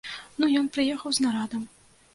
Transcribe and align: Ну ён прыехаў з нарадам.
Ну 0.39 0.49
ён 0.61 0.71
прыехаў 0.79 1.09
з 1.19 1.27
нарадам. 1.27 1.63